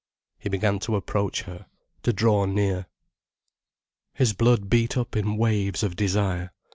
[0.39, 1.67] He began to approach her,
[2.01, 2.87] to draw near.
[4.15, 6.53] His blood beat up in waves of desire.